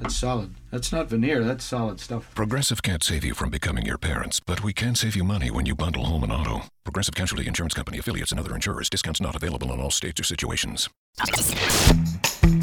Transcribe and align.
That's 0.00 0.14
solid. 0.16 0.54
That's 0.70 0.92
not 0.92 1.08
veneer, 1.08 1.42
that's 1.44 1.64
solid 1.64 1.98
stuff. 2.00 2.30
Progressive 2.34 2.82
can't 2.82 3.02
save 3.02 3.24
you 3.24 3.34
from 3.34 3.50
becoming 3.50 3.84
your 3.84 3.98
parents, 3.98 4.38
but 4.40 4.62
we 4.62 4.72
can 4.72 4.94
save 4.94 5.16
you 5.16 5.24
money 5.24 5.50
when 5.50 5.66
you 5.66 5.74
bundle 5.74 6.04
home 6.04 6.22
and 6.22 6.32
auto. 6.32 6.62
Progressive 6.84 7.14
Casualty 7.14 7.46
Insurance 7.46 7.74
Company 7.74 7.98
affiliates 7.98 8.30
and 8.30 8.38
other 8.40 8.54
insurers. 8.54 8.88
Discounts 8.88 9.20
not 9.20 9.34
available 9.34 9.72
in 9.72 9.80
all 9.80 9.90
states 9.90 10.20
or 10.20 10.24
situations. 10.24 10.88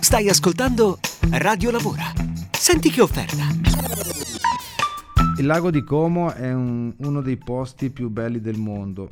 Stai 0.00 0.28
ascoltando 0.28 0.98
Radio 1.32 1.70
Lavora. 1.70 2.12
Senti 2.50 2.90
che 2.90 3.02
offerta. 3.02 3.46
Il 5.38 5.46
lago 5.46 5.70
di 5.70 5.84
Como 5.84 6.32
è 6.32 6.52
un- 6.52 6.94
uno 6.98 7.20
dei 7.20 7.36
posti 7.36 7.90
più 7.90 8.08
belli 8.08 8.40
del 8.40 8.56
mondo. 8.56 9.10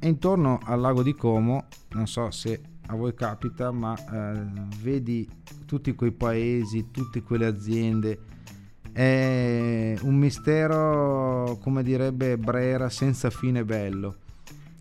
E 0.00 0.08
intorno 0.08 0.58
al 0.64 0.80
lago 0.80 1.02
di 1.02 1.14
Como, 1.14 1.66
non 1.90 2.06
so 2.06 2.30
se 2.30 2.60
a 2.86 2.94
voi 2.94 3.14
capita, 3.14 3.70
ma 3.70 3.94
eh, 3.94 4.44
vedi 4.80 5.28
tutti 5.66 5.94
quei 5.94 6.12
paesi, 6.12 6.90
tutte 6.90 7.22
quelle 7.22 7.46
aziende. 7.46 8.18
È 8.92 9.94
un 10.02 10.14
mistero, 10.14 11.58
come 11.60 11.82
direbbe 11.82 12.38
Brera, 12.38 12.88
senza 12.88 13.30
fine 13.30 13.64
bello. 13.64 14.16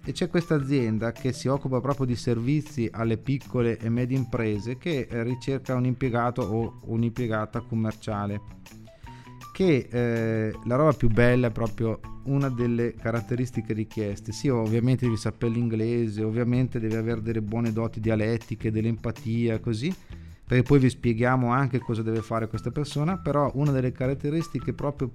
E 0.04 0.12
c'è 0.12 0.30
questa 0.30 0.56
azienda 0.56 1.12
che 1.12 1.34
si 1.34 1.48
occupa 1.48 1.82
proprio 1.82 2.06
di 2.06 2.16
servizi 2.16 2.88
alle 2.92 3.18
piccole 3.18 3.78
e 3.78 3.90
medie 3.90 4.18
imprese 4.18 4.78
che 4.78 5.08
ricerca 5.10 5.74
un 5.74 5.86
impiegato 5.86 6.44
o 6.44 6.80
un'impiegata 6.84 7.62
commerciale 7.62 8.40
che 9.56 9.88
eh, 9.90 10.54
la 10.66 10.76
roba 10.76 10.92
più 10.92 11.08
bella 11.08 11.48
è 11.48 11.52
proprio 11.52 11.98
una 12.26 12.50
delle 12.50 12.94
caratteristiche 12.94 13.74
richieste. 13.74 14.32
Sì, 14.32 14.48
ovviamente 14.48 15.06
devi 15.06 15.18
sapere 15.18 15.52
l'inglese, 15.52 16.24
ovviamente 16.24 16.80
devi 16.80 16.96
avere 16.96 17.22
delle 17.22 17.42
buone 17.42 17.72
doti 17.72 18.00
dialettiche, 18.00 18.72
dell'empatia, 18.72 19.60
così, 19.60 19.94
perché 20.46 20.64
poi 20.64 20.80
vi 20.80 20.90
spieghiamo 20.90 21.52
anche 21.52 21.80
cosa 21.80 22.02
deve 22.02 22.22
fare 22.22 22.48
questa 22.48 22.72
persona, 22.72 23.18
però 23.18 23.52
una 23.56 23.72
delle 23.72 23.92
caratteristiche 23.92 24.74
proprio 24.74 25.12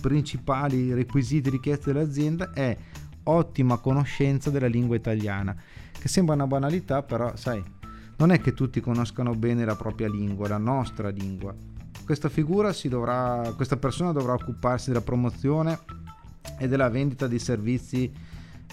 principali 0.00 0.92
requisiti 0.92 1.50
richiesti 1.50 1.92
dall'azienda 1.92 2.52
è 2.52 2.76
ottima 3.24 3.78
conoscenza 3.78 4.50
della 4.50 4.66
lingua 4.66 4.96
italiana, 4.96 5.56
che 5.98 6.08
sembra 6.08 6.34
una 6.34 6.46
banalità, 6.46 7.02
però 7.02 7.34
sai, 7.36 7.62
non 8.16 8.30
è 8.30 8.40
che 8.40 8.52
tutti 8.52 8.80
conoscano 8.80 9.34
bene 9.34 9.64
la 9.64 9.76
propria 9.76 10.08
lingua, 10.08 10.48
la 10.48 10.58
nostra 10.58 11.08
lingua. 11.08 11.54
Questa 12.04 12.28
figura 12.28 12.74
si 12.74 12.88
dovrà, 12.88 13.52
questa 13.56 13.78
persona 13.78 14.12
dovrà 14.12 14.34
occuparsi 14.34 14.90
della 14.90 15.00
promozione 15.00 15.78
e 16.58 16.68
della 16.68 16.90
vendita 16.90 17.26
di 17.26 17.38
servizi 17.38 18.12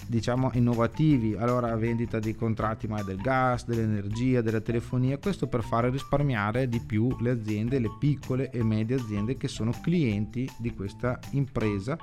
diciamo 0.06 0.50
innovativi, 0.54 1.34
allora 1.36 1.74
vendita 1.76 2.18
di 2.18 2.34
contratti 2.34 2.86
ma 2.86 3.02
del 3.02 3.16
gas, 3.16 3.64
dell'energia, 3.64 4.42
della 4.42 4.60
telefonia, 4.60 5.16
questo 5.16 5.46
per 5.46 5.62
fare 5.62 5.88
risparmiare 5.88 6.68
di 6.68 6.80
più 6.80 7.16
le 7.20 7.30
aziende, 7.30 7.78
le 7.78 7.96
piccole 7.98 8.50
e 8.50 8.62
medie 8.62 8.96
aziende 8.96 9.38
che 9.38 9.48
sono 9.48 9.72
clienti 9.80 10.46
di 10.58 10.74
questa 10.74 11.18
impresa 11.30 11.96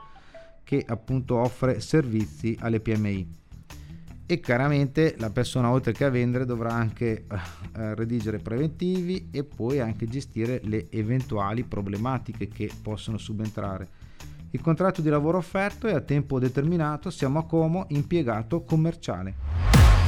che 0.64 0.83
appunto 0.88 1.36
offre 1.38 1.80
servizi 1.80 2.58
alle 2.59 2.80
PMI. 2.80 3.38
E 4.31 4.39
chiaramente 4.39 5.16
la 5.17 5.31
persona 5.31 5.72
oltre 5.72 5.91
che 5.91 6.05
a 6.05 6.11
vendere 6.11 6.45
dovrà 6.45 6.72
anche 6.72 7.25
eh, 7.25 7.95
redigere 7.95 8.38
preventivi 8.38 9.30
e 9.31 9.44
poi 9.44 9.80
anche 9.80 10.05
gestire 10.05 10.61
le 10.66 10.86
eventuali 10.91 11.63
problematiche 11.63 12.47
che 12.47 12.69
possono 12.80 13.17
subentrare. 13.17 13.88
Il 14.52 14.61
contratto 14.61 15.02
di 15.02 15.09
lavoro 15.09 15.39
offerto 15.39 15.87
è 15.87 15.95
a 15.95 16.02
tempo 16.02 16.37
determinato, 16.37 17.09
siamo 17.09 17.39
a 17.39 17.45
Como, 17.45 17.87
impiegato 17.89 18.61
commerciale. 18.61 19.33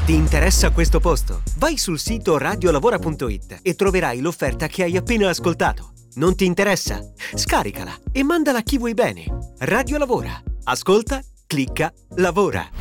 Ti 0.05 0.13
interessa 0.13 0.69
questo 0.69 0.99
posto? 0.99 1.41
Vai 1.57 1.77
sul 1.77 1.97
sito 1.97 2.37
radiolavora.it 2.37 3.61
e 3.63 3.73
troverai 3.73 4.21
l'offerta 4.21 4.67
che 4.67 4.83
hai 4.83 4.97
appena 4.97 5.29
ascoltato. 5.29 5.93
Non 6.17 6.35
ti 6.35 6.45
interessa? 6.45 7.01
Scaricala 7.33 7.97
e 8.11 8.21
mandala 8.21 8.59
a 8.59 8.61
chi 8.61 8.77
vuoi 8.77 8.93
bene. 8.93 9.25
Radio 9.61 9.97
Lavora. 9.97 10.39
Ascolta, 10.65 11.19
clicca, 11.47 11.91
lavora. 12.17 12.80